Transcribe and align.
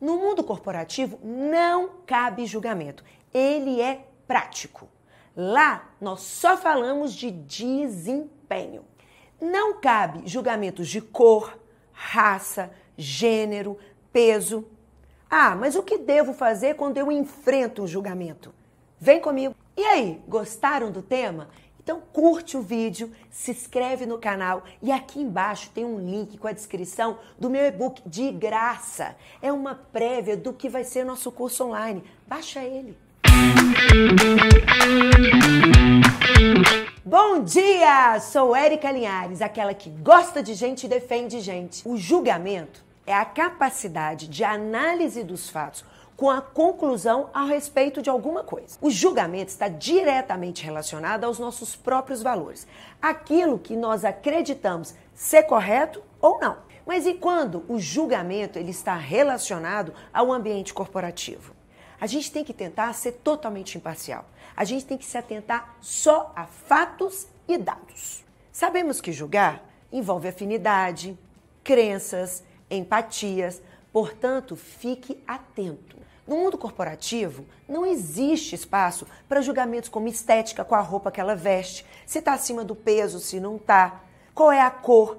No 0.00 0.16
mundo 0.18 0.44
corporativo 0.44 1.18
não 1.22 1.90
cabe 2.06 2.46
julgamento, 2.46 3.04
ele 3.32 3.80
é 3.80 4.06
prático. 4.26 4.88
Lá 5.34 5.90
nós 6.00 6.20
só 6.20 6.56
falamos 6.56 7.14
de 7.14 7.30
desempenho. 7.30 8.84
Não 9.40 9.80
cabe 9.80 10.26
julgamentos 10.26 10.88
de 10.88 11.00
cor, 11.00 11.58
raça, 11.92 12.70
gênero, 12.96 13.78
peso. 14.12 14.66
Ah, 15.28 15.54
mas 15.54 15.76
o 15.76 15.82
que 15.82 15.98
devo 15.98 16.32
fazer 16.32 16.76
quando 16.76 16.96
eu 16.96 17.12
enfrento 17.12 17.82
um 17.82 17.86
julgamento? 17.86 18.54
Vem 18.98 19.20
comigo. 19.20 19.54
E 19.76 19.84
aí, 19.84 20.22
gostaram 20.26 20.90
do 20.90 21.02
tema? 21.02 21.48
Então 21.86 22.02
curte 22.12 22.56
o 22.56 22.62
vídeo, 22.62 23.12
se 23.30 23.52
inscreve 23.52 24.06
no 24.06 24.18
canal 24.18 24.64
e 24.82 24.90
aqui 24.90 25.20
embaixo 25.20 25.70
tem 25.72 25.84
um 25.84 26.00
link 26.00 26.36
com 26.36 26.48
a 26.48 26.52
descrição 26.52 27.16
do 27.38 27.48
meu 27.48 27.64
e-book 27.64 28.02
de 28.04 28.32
graça. 28.32 29.14
É 29.40 29.52
uma 29.52 29.76
prévia 29.76 30.36
do 30.36 30.52
que 30.52 30.68
vai 30.68 30.82
ser 30.82 31.04
nosso 31.04 31.30
curso 31.30 31.62
online. 31.62 32.02
Baixa 32.26 32.60
ele. 32.60 32.98
Bom 37.04 37.44
dia! 37.44 38.18
Sou 38.18 38.56
Érica 38.56 38.90
Linhares, 38.90 39.40
aquela 39.40 39.72
que 39.72 39.88
gosta 39.88 40.42
de 40.42 40.54
gente 40.54 40.86
e 40.86 40.88
defende 40.88 41.38
gente. 41.38 41.88
O 41.88 41.96
julgamento 41.96 42.84
é 43.06 43.14
a 43.14 43.24
capacidade 43.24 44.26
de 44.26 44.42
análise 44.42 45.22
dos 45.22 45.48
fatos 45.48 45.84
com 46.16 46.30
a 46.30 46.40
conclusão 46.40 47.28
a 47.34 47.44
respeito 47.44 48.00
de 48.00 48.08
alguma 48.08 48.42
coisa. 48.42 48.78
O 48.80 48.90
julgamento 48.90 49.50
está 49.50 49.68
diretamente 49.68 50.64
relacionado 50.64 51.24
aos 51.24 51.38
nossos 51.38 51.76
próprios 51.76 52.22
valores, 52.22 52.66
aquilo 53.00 53.58
que 53.58 53.76
nós 53.76 54.04
acreditamos 54.04 54.94
ser 55.14 55.42
correto 55.42 56.02
ou 56.20 56.40
não. 56.40 56.58
Mas 56.86 57.04
e 57.04 57.14
quando 57.14 57.64
o 57.68 57.78
julgamento 57.78 58.58
ele 58.58 58.70
está 58.70 58.94
relacionado 58.94 59.92
ao 60.12 60.32
ambiente 60.32 60.72
corporativo? 60.72 61.54
A 62.00 62.06
gente 62.06 62.30
tem 62.30 62.44
que 62.44 62.52
tentar 62.52 62.92
ser 62.92 63.12
totalmente 63.12 63.76
imparcial. 63.76 64.24
A 64.56 64.64
gente 64.64 64.84
tem 64.86 64.96
que 64.96 65.04
se 65.04 65.18
atentar 65.18 65.76
só 65.80 66.32
a 66.36 66.44
fatos 66.44 67.26
e 67.48 67.58
dados. 67.58 68.24
Sabemos 68.52 69.00
que 69.00 69.12
julgar 69.12 69.64
envolve 69.92 70.28
afinidade, 70.28 71.18
crenças, 71.64 72.42
empatias, 72.70 73.62
portanto, 73.92 74.56
fique 74.56 75.22
atento. 75.26 75.96
No 76.26 76.36
mundo 76.36 76.58
corporativo, 76.58 77.44
não 77.68 77.86
existe 77.86 78.54
espaço 78.54 79.06
para 79.28 79.40
julgamentos 79.40 79.88
como 79.88 80.08
estética 80.08 80.64
com 80.64 80.74
a 80.74 80.80
roupa 80.80 81.10
que 81.10 81.20
ela 81.20 81.36
veste, 81.36 81.86
se 82.04 82.18
está 82.18 82.32
acima 82.32 82.64
do 82.64 82.74
peso, 82.74 83.20
se 83.20 83.38
não 83.38 83.56
está, 83.56 84.00
qual 84.34 84.50
é 84.50 84.60
a 84.60 84.70
cor, 84.70 85.18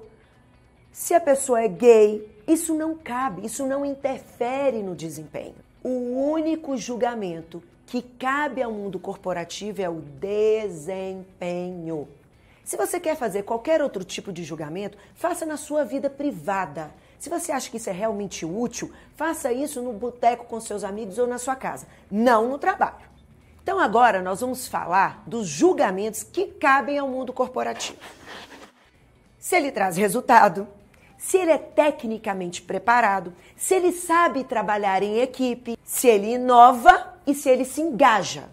se 0.92 1.14
a 1.14 1.20
pessoa 1.20 1.62
é 1.62 1.68
gay. 1.68 2.28
Isso 2.46 2.74
não 2.74 2.96
cabe, 2.96 3.46
isso 3.46 3.66
não 3.66 3.84
interfere 3.84 4.82
no 4.82 4.94
desempenho. 4.94 5.54
O 5.82 6.30
único 6.30 6.76
julgamento 6.76 7.62
que 7.86 8.02
cabe 8.02 8.62
ao 8.62 8.72
mundo 8.72 8.98
corporativo 8.98 9.80
é 9.80 9.88
o 9.88 10.00
desempenho. 10.20 12.08
Se 12.64 12.76
você 12.76 13.00
quer 13.00 13.16
fazer 13.16 13.44
qualquer 13.44 13.80
outro 13.80 14.04
tipo 14.04 14.30
de 14.30 14.44
julgamento, 14.44 14.98
faça 15.14 15.46
na 15.46 15.56
sua 15.56 15.84
vida 15.84 16.10
privada. 16.10 16.90
Se 17.18 17.28
você 17.28 17.50
acha 17.50 17.70
que 17.70 17.76
isso 17.78 17.90
é 17.90 17.92
realmente 17.92 18.46
útil, 18.46 18.92
faça 19.16 19.52
isso 19.52 19.82
no 19.82 19.92
boteco 19.92 20.44
com 20.46 20.60
seus 20.60 20.84
amigos 20.84 21.18
ou 21.18 21.26
na 21.26 21.38
sua 21.38 21.56
casa, 21.56 21.86
não 22.10 22.48
no 22.48 22.58
trabalho. 22.58 23.08
Então 23.62 23.78
agora 23.78 24.22
nós 24.22 24.40
vamos 24.40 24.68
falar 24.68 25.22
dos 25.26 25.46
julgamentos 25.46 26.22
que 26.22 26.46
cabem 26.46 26.98
ao 26.98 27.08
mundo 27.08 27.32
corporativo. 27.32 27.98
Se 29.38 29.56
ele 29.56 29.72
traz 29.72 29.96
resultado, 29.96 30.66
se 31.18 31.36
ele 31.36 31.50
é 31.50 31.58
tecnicamente 31.58 32.62
preparado, 32.62 33.34
se 33.56 33.74
ele 33.74 33.92
sabe 33.92 34.44
trabalhar 34.44 35.02
em 35.02 35.18
equipe, 35.18 35.76
se 35.84 36.06
ele 36.06 36.34
inova 36.34 37.14
e 37.26 37.34
se 37.34 37.50
ele 37.50 37.64
se 37.64 37.80
engaja. 37.80 38.48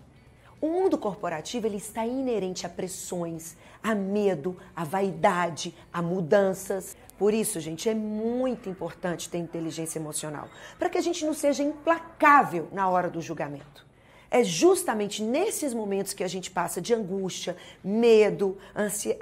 O 0.59 0.67
mundo 0.67 0.97
corporativo 0.97 1.67
ele 1.67 1.77
está 1.77 2.05
inerente 2.05 2.65
a 2.65 2.69
pressões, 2.69 3.55
a 3.83 3.93
medo, 3.93 4.57
a 4.75 4.83
vaidade, 4.83 5.75
a 5.93 6.01
mudanças. 6.01 6.97
Por 7.17 7.33
isso, 7.33 7.59
gente, 7.59 7.87
é 7.87 7.93
muito 7.93 8.69
importante 8.69 9.29
ter 9.29 9.37
inteligência 9.37 9.99
emocional, 9.99 10.49
para 10.77 10.89
que 10.89 10.97
a 10.97 11.01
gente 11.01 11.25
não 11.25 11.33
seja 11.33 11.63
implacável 11.63 12.67
na 12.71 12.89
hora 12.89 13.09
do 13.09 13.21
julgamento. 13.21 13.85
É 14.29 14.43
justamente 14.43 15.23
nesses 15.23 15.73
momentos 15.73 16.13
que 16.13 16.23
a 16.23 16.27
gente 16.27 16.51
passa 16.51 16.81
de 16.81 16.93
angústia, 16.93 17.55
medo, 17.81 18.57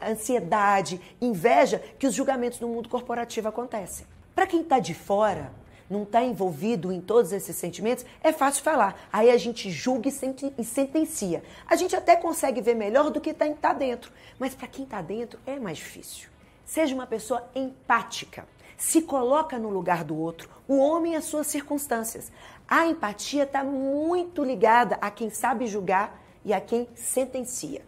ansiedade, 0.01 0.99
inveja, 1.21 1.83
que 1.99 2.07
os 2.07 2.15
julgamentos 2.15 2.59
no 2.59 2.67
mundo 2.67 2.89
corporativo 2.89 3.47
acontecem. 3.47 4.07
Para 4.33 4.47
quem 4.47 4.61
está 4.61 4.79
de 4.79 4.95
fora, 4.95 5.51
não 5.87 6.01
está 6.01 6.23
envolvido 6.23 6.91
em 6.91 6.99
todos 6.99 7.31
esses 7.31 7.55
sentimentos, 7.55 8.03
é 8.23 8.31
fácil 8.33 8.63
falar. 8.63 9.07
Aí 9.13 9.29
a 9.29 9.37
gente 9.37 9.69
julga 9.69 10.09
e 10.09 10.63
sentencia. 10.63 11.43
A 11.67 11.75
gente 11.75 11.95
até 11.95 12.15
consegue 12.15 12.59
ver 12.59 12.73
melhor 12.73 13.11
do 13.11 13.21
que 13.21 13.29
está 13.29 13.47
tá 13.49 13.73
dentro. 13.73 14.11
Mas 14.39 14.55
para 14.55 14.67
quem 14.67 14.85
está 14.85 15.01
dentro 15.01 15.39
é 15.45 15.59
mais 15.59 15.77
difícil. 15.77 16.32
Seja 16.66 16.96
uma 16.96 17.07
pessoa 17.07 17.47
empática. 17.53 18.47
Se 18.78 19.01
coloca 19.01 19.57
no 19.57 19.69
lugar 19.69 20.03
do 20.03 20.18
outro, 20.18 20.50
o 20.68 20.78
homem 20.78 21.13
e 21.13 21.16
as 21.16 21.25
suas 21.25 21.47
circunstâncias. 21.47 22.31
A 22.68 22.88
empatia 22.88 23.44
está 23.44 23.63
muito 23.63 24.44
ligada 24.44 24.97
a 25.02 25.12
quem 25.12 25.29
sabe 25.29 25.68
julgar 25.68 26.22
e 26.44 26.53
a 26.53 26.59
quem 26.59 26.88
sentencia. 26.96 27.81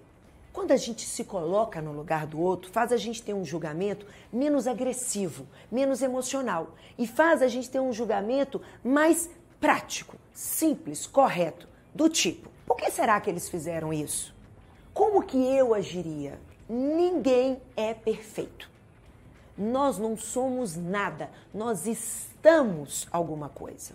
Quando 0.54 0.72
a 0.72 0.78
gente 0.78 1.06
se 1.06 1.26
coloca 1.26 1.82
no 1.82 1.92
lugar 1.92 2.26
do 2.26 2.40
outro, 2.40 2.72
faz 2.72 2.94
a 2.94 2.98
gente 2.98 3.22
ter 3.22 3.34
um 3.34 3.44
julgamento 3.44 4.06
menos 4.32 4.68
agressivo, 4.68 5.46
menos 5.70 6.02
emocional 6.02 6.76
e 6.98 7.06
faz 7.06 7.42
a 7.42 7.48
gente 7.50 7.70
ter 7.70 7.82
um 7.82 7.92
julgamento 7.92 8.62
mais 8.82 9.30
prático, 9.60 10.16
simples, 10.34 11.06
correto, 11.06 11.68
do 11.94 12.08
tipo: 12.08 12.50
por 12.66 12.78
que 12.78 12.90
será 12.90 13.20
que 13.20 13.30
eles 13.30 13.50
fizeram 13.50 13.92
isso? 13.92 14.34
Como 14.94 15.22
que 15.24 15.38
eu 15.38 15.74
agiria? 15.74 16.40
Ninguém 16.68 17.62
é 17.76 17.94
perfeito. 17.94 18.70
Nós 19.58 19.98
não 19.98 20.18
somos 20.18 20.76
nada, 20.76 21.30
nós 21.54 21.86
estamos 21.86 23.08
alguma 23.12 23.48
coisa. 23.50 23.94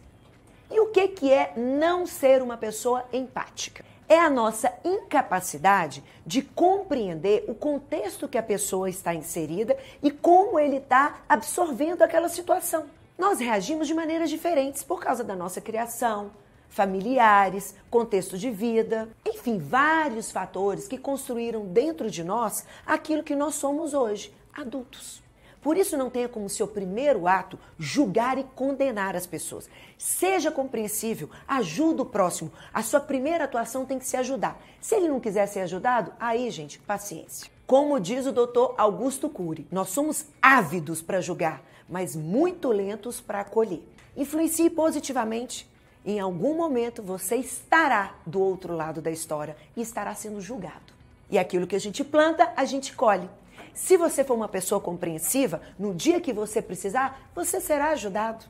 E 0.70 0.78
o 0.78 0.86
que, 0.86 1.08
que 1.08 1.32
é 1.32 1.52
não 1.56 2.06
ser 2.06 2.40
uma 2.42 2.56
pessoa 2.56 3.04
empática? 3.12 3.84
É 4.08 4.18
a 4.18 4.30
nossa 4.30 4.72
incapacidade 4.84 6.02
de 6.24 6.42
compreender 6.42 7.44
o 7.48 7.54
contexto 7.54 8.28
que 8.28 8.38
a 8.38 8.42
pessoa 8.42 8.88
está 8.88 9.14
inserida 9.14 9.76
e 10.02 10.10
como 10.10 10.58
ele 10.58 10.76
está 10.76 11.20
absorvendo 11.28 12.02
aquela 12.02 12.28
situação. 12.28 12.86
Nós 13.18 13.38
reagimos 13.38 13.86
de 13.86 13.94
maneiras 13.94 14.30
diferentes 14.30 14.82
por 14.82 15.00
causa 15.00 15.22
da 15.22 15.36
nossa 15.36 15.60
criação, 15.60 16.30
familiares, 16.70 17.74
contexto 17.90 18.38
de 18.38 18.50
vida, 18.50 19.08
enfim, 19.26 19.58
vários 19.58 20.32
fatores 20.32 20.88
que 20.88 20.96
construíram 20.96 21.66
dentro 21.66 22.10
de 22.10 22.24
nós 22.24 22.64
aquilo 22.86 23.22
que 23.22 23.36
nós 23.36 23.56
somos 23.56 23.92
hoje, 23.92 24.32
adultos. 24.54 25.20
Por 25.60 25.76
isso, 25.76 25.96
não 25.96 26.08
tenha 26.08 26.28
como 26.28 26.48
seu 26.48 26.66
primeiro 26.66 27.28
ato 27.28 27.58
julgar 27.78 28.38
e 28.38 28.44
condenar 28.44 29.14
as 29.14 29.26
pessoas. 29.26 29.68
Seja 29.98 30.50
compreensível, 30.50 31.28
ajuda 31.46 32.02
o 32.02 32.06
próximo. 32.06 32.50
A 32.72 32.82
sua 32.82 33.00
primeira 33.00 33.44
atuação 33.44 33.84
tem 33.84 33.98
que 33.98 34.06
se 34.06 34.16
ajudar. 34.16 34.58
Se 34.80 34.94
ele 34.94 35.08
não 35.08 35.20
quiser 35.20 35.46
ser 35.46 35.60
ajudado, 35.60 36.14
aí, 36.18 36.50
gente, 36.50 36.78
paciência. 36.78 37.50
Como 37.66 38.00
diz 38.00 38.26
o 38.26 38.32
doutor 38.32 38.74
Augusto 38.78 39.28
Cury, 39.28 39.66
nós 39.70 39.90
somos 39.90 40.26
ávidos 40.40 41.02
para 41.02 41.20
julgar, 41.20 41.62
mas 41.86 42.16
muito 42.16 42.68
lentos 42.70 43.20
para 43.20 43.40
acolher. 43.40 43.82
Influencie 44.16 44.70
positivamente. 44.70 45.68
Em 46.04 46.18
algum 46.18 46.54
momento 46.54 47.02
você 47.02 47.36
estará 47.36 48.14
do 48.24 48.40
outro 48.40 48.74
lado 48.74 49.02
da 49.02 49.10
história 49.10 49.56
e 49.76 49.82
estará 49.82 50.14
sendo 50.14 50.40
julgado. 50.40 50.92
E 51.30 51.38
aquilo 51.38 51.66
que 51.66 51.76
a 51.76 51.80
gente 51.80 52.02
planta, 52.02 52.52
a 52.56 52.64
gente 52.64 52.94
colhe. 52.94 53.28
Se 53.74 53.96
você 53.96 54.24
for 54.24 54.34
uma 54.34 54.48
pessoa 54.48 54.80
compreensiva, 54.80 55.60
no 55.78 55.94
dia 55.94 56.20
que 56.20 56.32
você 56.32 56.60
precisar, 56.60 57.30
você 57.34 57.60
será 57.60 57.90
ajudado. 57.90 58.44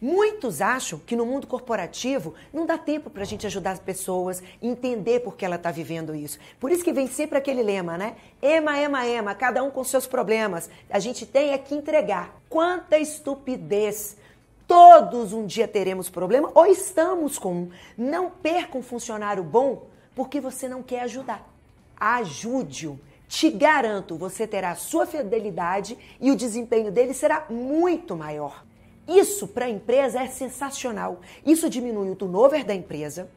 Muitos 0.00 0.60
acham 0.60 0.98
que 0.98 1.16
no 1.16 1.24
mundo 1.24 1.46
corporativo 1.46 2.34
não 2.52 2.66
dá 2.66 2.76
tempo 2.76 3.08
para 3.08 3.22
a 3.22 3.26
gente 3.26 3.46
ajudar 3.46 3.70
as 3.70 3.78
pessoas, 3.78 4.42
entender 4.60 5.20
por 5.20 5.34
que 5.34 5.44
ela 5.44 5.56
está 5.56 5.70
vivendo 5.70 6.14
isso. 6.14 6.38
Por 6.60 6.70
isso 6.70 6.84
que 6.84 6.92
vem 6.92 7.06
sempre 7.06 7.38
aquele 7.38 7.62
lema, 7.62 7.96
né? 7.96 8.16
Ema, 8.42 8.78
ema, 8.78 9.06
ema, 9.06 9.34
cada 9.34 9.62
um 9.62 9.70
com 9.70 9.82
seus 9.82 10.06
problemas. 10.06 10.68
A 10.90 10.98
gente 10.98 11.24
tem 11.24 11.52
é 11.52 11.58
que 11.58 11.74
entregar. 11.74 12.38
Quanta 12.50 12.98
estupidez! 12.98 14.16
Todos 14.74 15.32
um 15.32 15.46
dia 15.46 15.68
teremos 15.68 16.10
problema 16.10 16.50
ou 16.52 16.66
estamos 16.66 17.38
com 17.38 17.54
um. 17.54 17.70
Não 17.96 18.28
perca 18.28 18.76
um 18.76 18.82
funcionário 18.82 19.44
bom 19.44 19.86
porque 20.16 20.40
você 20.40 20.68
não 20.68 20.82
quer 20.82 21.02
ajudar. 21.02 21.48
Ajude-o. 21.96 22.98
Te 23.28 23.52
garanto, 23.52 24.16
você 24.16 24.48
terá 24.48 24.74
sua 24.74 25.06
fidelidade 25.06 25.96
e 26.20 26.28
o 26.32 26.36
desempenho 26.36 26.90
dele 26.90 27.14
será 27.14 27.46
muito 27.48 28.16
maior. 28.16 28.64
Isso 29.06 29.46
para 29.46 29.66
a 29.66 29.70
empresa 29.70 30.20
é 30.20 30.26
sensacional. 30.26 31.20
Isso 31.46 31.70
diminui 31.70 32.10
o 32.10 32.16
turnover 32.16 32.64
da 32.64 32.74
empresa. 32.74 33.30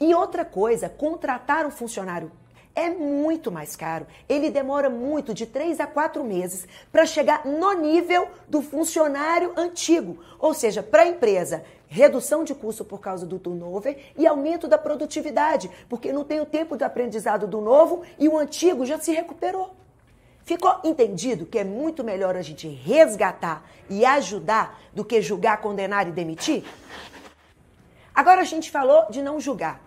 E 0.00 0.12
outra 0.12 0.44
coisa, 0.44 0.88
contratar 0.88 1.66
um 1.66 1.70
funcionário 1.70 2.32
é 2.74 2.90
muito 2.90 3.52
mais 3.52 3.76
caro. 3.76 4.06
Ele 4.28 4.50
demora 4.50 4.90
muito, 4.90 5.32
de 5.32 5.46
três 5.46 5.78
a 5.78 5.86
quatro 5.86 6.24
meses, 6.24 6.66
para 6.90 7.06
chegar 7.06 7.46
no 7.46 7.72
nível 7.72 8.28
do 8.48 8.60
funcionário 8.60 9.52
antigo. 9.56 10.18
Ou 10.38 10.52
seja, 10.52 10.82
para 10.82 11.02
a 11.02 11.06
empresa, 11.06 11.64
redução 11.86 12.42
de 12.42 12.54
custo 12.54 12.84
por 12.84 12.98
causa 13.00 13.24
do 13.24 13.38
turnover 13.38 13.96
e 14.18 14.26
aumento 14.26 14.66
da 14.66 14.76
produtividade, 14.76 15.70
porque 15.88 16.12
não 16.12 16.24
tem 16.24 16.40
o 16.40 16.46
tempo 16.46 16.76
de 16.76 16.82
aprendizado 16.82 17.46
do 17.46 17.60
novo 17.60 18.02
e 18.18 18.28
o 18.28 18.36
antigo 18.36 18.84
já 18.84 18.98
se 18.98 19.12
recuperou. 19.12 19.70
Ficou 20.44 20.78
entendido 20.84 21.46
que 21.46 21.58
é 21.58 21.64
muito 21.64 22.04
melhor 22.04 22.36
a 22.36 22.42
gente 22.42 22.68
resgatar 22.68 23.64
e 23.88 24.04
ajudar 24.04 24.78
do 24.92 25.04
que 25.04 25.22
julgar, 25.22 25.60
condenar 25.60 26.06
e 26.06 26.12
demitir? 26.12 26.64
Agora 28.14 28.42
a 28.42 28.44
gente 28.44 28.70
falou 28.70 29.06
de 29.10 29.22
não 29.22 29.40
julgar. 29.40 29.80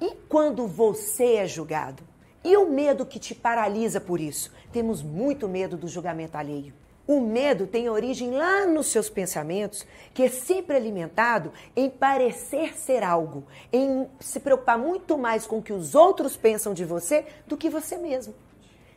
E 0.00 0.12
quando 0.28 0.66
você 0.66 1.34
é 1.36 1.46
julgado? 1.46 2.13
E 2.44 2.58
o 2.58 2.68
medo 2.68 3.06
que 3.06 3.18
te 3.18 3.34
paralisa 3.34 3.98
por 3.98 4.20
isso? 4.20 4.52
Temos 4.70 5.02
muito 5.02 5.48
medo 5.48 5.78
do 5.78 5.88
julgamento 5.88 6.36
alheio. 6.36 6.74
O 7.06 7.18
medo 7.20 7.66
tem 7.66 7.88
origem 7.88 8.32
lá 8.32 8.66
nos 8.66 8.88
seus 8.88 9.08
pensamentos, 9.08 9.86
que 10.12 10.22
é 10.22 10.28
sempre 10.28 10.76
alimentado 10.76 11.52
em 11.74 11.88
parecer 11.88 12.78
ser 12.78 13.02
algo, 13.02 13.44
em 13.72 14.06
se 14.20 14.40
preocupar 14.40 14.78
muito 14.78 15.16
mais 15.16 15.46
com 15.46 15.58
o 15.58 15.62
que 15.62 15.72
os 15.72 15.94
outros 15.94 16.36
pensam 16.36 16.74
de 16.74 16.84
você 16.84 17.24
do 17.46 17.56
que 17.56 17.70
você 17.70 17.96
mesmo. 17.96 18.34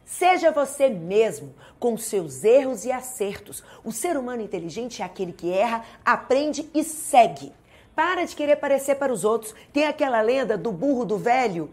Seja 0.05 0.51
você 0.51 0.89
mesmo, 0.89 1.53
com 1.79 1.97
seus 1.97 2.43
erros 2.43 2.83
e 2.83 2.91
acertos. 2.91 3.63
O 3.83 3.91
ser 3.93 4.17
humano 4.17 4.41
inteligente 4.41 5.01
é 5.01 5.05
aquele 5.05 5.33
que 5.33 5.51
erra, 5.51 5.83
aprende 6.05 6.69
e 6.73 6.83
segue. 6.83 7.53
Para 7.93 8.25
de 8.25 8.35
querer 8.35 8.57
parecer 8.57 8.95
para 8.95 9.11
os 9.11 9.25
outros. 9.25 9.53
Tem 9.73 9.85
aquela 9.85 10.21
lenda 10.21 10.57
do 10.57 10.71
burro 10.71 11.03
do 11.03 11.17
velho 11.17 11.69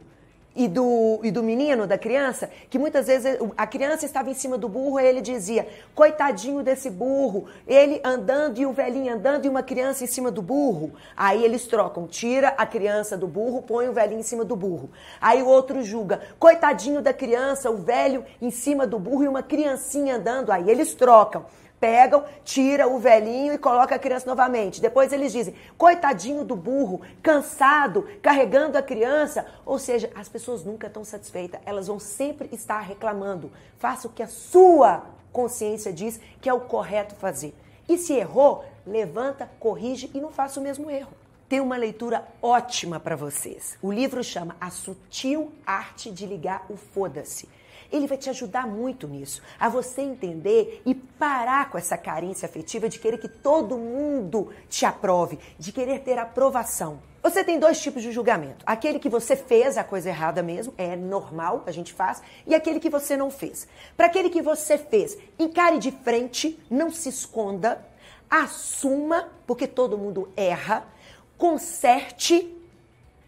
e 0.54 0.68
do, 0.68 1.20
e 1.22 1.30
do 1.30 1.42
menino, 1.42 1.86
da 1.86 1.98
criança, 1.98 2.48
que 2.70 2.78
muitas 2.78 3.06
vezes 3.06 3.38
a 3.56 3.66
criança 3.66 4.06
estava 4.06 4.30
em 4.30 4.34
cima 4.34 4.56
do 4.56 4.68
burro 4.68 5.00
e 5.00 5.04
ele 5.04 5.20
dizia: 5.20 5.66
coitadinho 5.94 6.62
desse 6.62 6.88
burro, 6.90 7.46
ele 7.66 8.00
andando 8.04 8.58
e 8.58 8.66
o 8.66 8.72
velhinho 8.72 9.12
andando 9.12 9.46
e 9.46 9.48
uma 9.48 9.62
criança 9.62 10.04
em 10.04 10.06
cima 10.06 10.30
do 10.30 10.40
burro. 10.40 10.92
Aí 11.16 11.44
eles 11.44 11.66
trocam, 11.66 12.06
tira 12.06 12.48
a 12.48 12.64
criança 12.64 13.16
do 13.16 13.26
burro, 13.26 13.62
põe 13.62 13.88
o 13.88 13.92
velhinho 13.92 14.20
em 14.20 14.24
cima 14.24 14.44
do 14.44 14.54
burro. 14.54 14.90
Aí 15.20 15.42
o 15.42 15.46
outro 15.46 15.82
julga: 15.82 16.20
coitadinho 16.38 17.02
da 17.02 17.12
criança, 17.12 17.70
o 17.70 17.78
velho 17.78 18.24
em 18.40 18.50
cima 18.50 18.86
do 18.86 18.98
burro 18.98 19.24
e 19.24 19.28
uma 19.28 19.42
criancinha 19.42 20.16
andando. 20.16 20.52
Aí 20.52 20.70
eles 20.70 20.94
trocam 20.94 21.46
pegam, 21.84 22.24
tira 22.42 22.88
o 22.88 22.98
velhinho 22.98 23.52
e 23.52 23.58
coloca 23.58 23.94
a 23.94 23.98
criança 23.98 24.26
novamente. 24.26 24.80
Depois 24.80 25.12
eles 25.12 25.30
dizem, 25.30 25.54
coitadinho 25.76 26.42
do 26.42 26.56
burro, 26.56 27.02
cansado, 27.22 28.08
carregando 28.22 28.78
a 28.78 28.82
criança. 28.82 29.44
Ou 29.66 29.78
seja, 29.78 30.10
as 30.14 30.26
pessoas 30.26 30.64
nunca 30.64 30.86
estão 30.86 31.04
satisfeitas, 31.04 31.60
elas 31.66 31.86
vão 31.86 31.98
sempre 31.98 32.48
estar 32.52 32.80
reclamando. 32.80 33.52
Faça 33.76 34.08
o 34.08 34.10
que 34.10 34.22
a 34.22 34.28
sua 34.28 35.04
consciência 35.30 35.92
diz 35.92 36.18
que 36.40 36.48
é 36.48 36.54
o 36.54 36.60
correto 36.62 37.14
fazer. 37.16 37.54
E 37.86 37.98
se 37.98 38.14
errou, 38.14 38.64
levanta, 38.86 39.50
corrige 39.60 40.10
e 40.14 40.20
não 40.22 40.30
faça 40.30 40.58
o 40.58 40.62
mesmo 40.62 40.90
erro. 40.90 41.23
Tem 41.48 41.60
uma 41.60 41.76
leitura 41.76 42.26
ótima 42.40 42.98
para 42.98 43.16
vocês. 43.16 43.76
O 43.82 43.92
livro 43.92 44.24
chama 44.24 44.56
A 44.58 44.70
Sutil 44.70 45.52
Arte 45.66 46.10
de 46.10 46.24
Ligar 46.24 46.64
o 46.70 46.76
Foda-se. 46.76 47.46
Ele 47.92 48.06
vai 48.06 48.16
te 48.16 48.30
ajudar 48.30 48.66
muito 48.66 49.06
nisso, 49.06 49.42
a 49.60 49.68
você 49.68 50.00
entender 50.00 50.80
e 50.86 50.94
parar 50.94 51.70
com 51.70 51.76
essa 51.76 51.98
carência 51.98 52.46
afetiva 52.46 52.88
de 52.88 52.98
querer 52.98 53.18
que 53.18 53.28
todo 53.28 53.76
mundo 53.76 54.50
te 54.70 54.86
aprove, 54.86 55.38
de 55.58 55.70
querer 55.70 56.00
ter 56.00 56.18
aprovação. 56.18 57.00
Você 57.22 57.44
tem 57.44 57.58
dois 57.58 57.80
tipos 57.80 58.02
de 58.02 58.10
julgamento. 58.10 58.64
Aquele 58.66 58.98
que 58.98 59.08
você 59.08 59.36
fez 59.36 59.76
a 59.76 59.84
coisa 59.84 60.08
errada 60.08 60.42
mesmo, 60.42 60.72
é 60.78 60.96
normal, 60.96 61.62
a 61.66 61.70
gente 61.70 61.92
faz, 61.92 62.22
e 62.46 62.54
aquele 62.54 62.80
que 62.80 62.90
você 62.90 63.18
não 63.18 63.30
fez. 63.30 63.68
Para 63.96 64.06
aquele 64.06 64.30
que 64.30 64.42
você 64.42 64.78
fez, 64.78 65.16
encare 65.38 65.78
de 65.78 65.92
frente, 65.92 66.58
não 66.70 66.90
se 66.90 67.10
esconda, 67.10 67.86
assuma, 68.30 69.28
porque 69.46 69.66
todo 69.66 69.98
mundo 69.98 70.32
erra, 70.36 70.93
conserte 71.36 72.54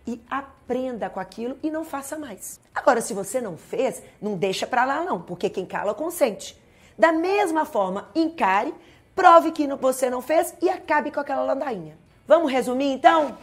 e 0.06 0.20
aprenda 0.30 1.10
com 1.10 1.18
aquilo 1.18 1.58
e 1.62 1.70
não 1.70 1.84
faça 1.84 2.16
mais. 2.16 2.60
Agora, 2.74 3.00
se 3.00 3.12
você 3.12 3.40
não 3.40 3.56
fez, 3.56 4.02
não 4.20 4.36
deixa 4.36 4.66
para 4.66 4.84
lá 4.84 5.02
não, 5.02 5.20
porque 5.20 5.50
quem 5.50 5.66
cala 5.66 5.94
consente. 5.94 6.56
Da 6.96 7.12
mesma 7.12 7.64
forma, 7.64 8.08
encare, 8.14 8.72
prove 9.14 9.50
que 9.50 9.66
você 9.76 10.08
não 10.08 10.22
fez 10.22 10.54
e 10.62 10.68
acabe 10.68 11.10
com 11.10 11.20
aquela 11.20 11.42
ladainha. 11.42 11.98
Vamos 12.26 12.50
resumir 12.50 12.92
então? 12.92 13.36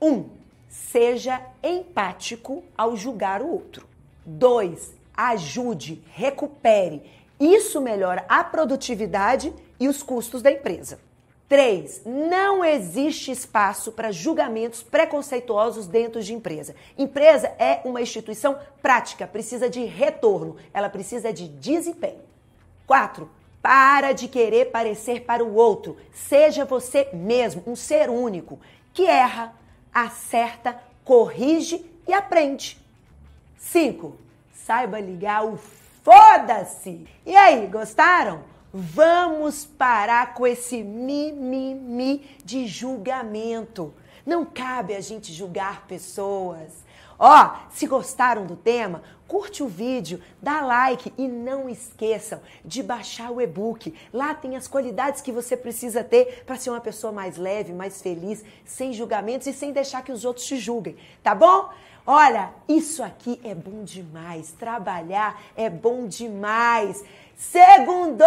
1. 0.00 0.08
Um, 0.12 0.30
seja 0.68 1.40
empático 1.62 2.64
ao 2.76 2.96
julgar 2.96 3.40
o 3.40 3.48
outro. 3.48 3.86
2. 4.26 4.94
Ajude, 5.16 6.02
recupere. 6.12 7.02
Isso 7.38 7.80
melhora 7.80 8.24
a 8.28 8.42
produtividade 8.42 9.52
e 9.78 9.88
os 9.88 10.02
custos 10.02 10.42
da 10.42 10.50
empresa. 10.50 10.98
3. 11.54 12.02
Não 12.04 12.64
existe 12.64 13.30
espaço 13.30 13.92
para 13.92 14.10
julgamentos 14.10 14.82
preconceituosos 14.82 15.86
dentro 15.86 16.20
de 16.20 16.34
empresa. 16.34 16.74
Empresa 16.98 17.46
é 17.60 17.80
uma 17.84 18.02
instituição 18.02 18.58
prática, 18.82 19.24
precisa 19.24 19.70
de 19.70 19.84
retorno, 19.84 20.56
ela 20.72 20.88
precisa 20.88 21.32
de 21.32 21.46
desempenho. 21.46 22.18
4. 22.88 23.30
Para 23.62 24.10
de 24.10 24.26
querer 24.26 24.72
parecer 24.72 25.20
para 25.20 25.44
o 25.44 25.54
outro. 25.54 25.96
Seja 26.12 26.64
você 26.64 27.08
mesmo, 27.12 27.62
um 27.68 27.76
ser 27.76 28.10
único, 28.10 28.58
que 28.92 29.06
erra, 29.06 29.54
acerta, 29.94 30.76
corrige 31.04 31.88
e 32.08 32.12
aprende. 32.12 32.84
5. 33.58 34.16
Saiba 34.52 34.98
ligar 34.98 35.46
o 35.46 35.56
foda-se. 36.02 37.06
E 37.24 37.36
aí, 37.36 37.64
gostaram? 37.68 38.53
Vamos 38.76 39.64
parar 39.64 40.34
com 40.34 40.44
esse 40.44 40.82
mimimi 40.82 42.28
de 42.44 42.66
julgamento. 42.66 43.94
Não 44.26 44.44
cabe 44.44 44.96
a 44.96 45.00
gente 45.00 45.32
julgar 45.32 45.86
pessoas. 45.86 46.84
Ó, 47.16 47.46
oh, 47.46 47.70
se 47.70 47.86
gostaram 47.86 48.44
do 48.44 48.56
tema, 48.56 49.00
curte 49.28 49.62
o 49.62 49.68
vídeo, 49.68 50.20
dá 50.42 50.60
like 50.60 51.14
e 51.16 51.28
não 51.28 51.68
esqueçam 51.68 52.40
de 52.64 52.82
baixar 52.82 53.30
o 53.30 53.40
e-book. 53.40 53.94
Lá 54.12 54.34
tem 54.34 54.56
as 54.56 54.66
qualidades 54.66 55.20
que 55.20 55.30
você 55.30 55.56
precisa 55.56 56.02
ter 56.02 56.42
para 56.44 56.56
ser 56.56 56.70
uma 56.70 56.80
pessoa 56.80 57.12
mais 57.12 57.36
leve, 57.36 57.72
mais 57.72 58.02
feliz, 58.02 58.44
sem 58.64 58.92
julgamentos 58.92 59.46
e 59.46 59.52
sem 59.52 59.72
deixar 59.72 60.02
que 60.02 60.10
os 60.10 60.24
outros 60.24 60.46
te 60.46 60.56
julguem, 60.56 60.96
tá 61.22 61.32
bom? 61.32 61.70
Olha, 62.06 62.52
isso 62.68 63.02
aqui 63.02 63.40
é 63.42 63.54
bom 63.54 63.82
demais. 63.82 64.52
Trabalhar 64.52 65.40
é 65.56 65.70
bom 65.70 66.06
demais. 66.06 67.02
Segundou! 67.36 68.24